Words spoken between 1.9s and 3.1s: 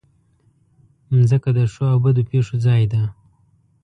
او بدو پېښو ځای ده.